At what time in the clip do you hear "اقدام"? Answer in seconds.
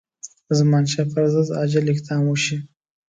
1.93-2.21